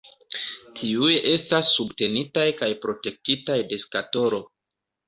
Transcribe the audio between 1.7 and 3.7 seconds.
subtenitaj kaj protektitaj